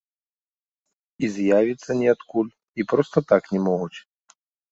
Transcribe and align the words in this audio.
І 1.27 1.29
з'явіцца 1.35 1.89
ніадкуль 2.01 2.51
і 2.81 2.87
проста 2.93 3.17
так 3.35 3.43
не 3.57 3.65
могуць. 3.69 3.93